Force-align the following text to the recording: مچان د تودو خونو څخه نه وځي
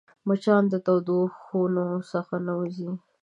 مچان 0.27 0.63
د 0.69 0.73
تودو 0.85 1.17
خونو 1.41 1.85
څخه 2.11 2.35
نه 2.45 2.53
وځي 2.59 2.89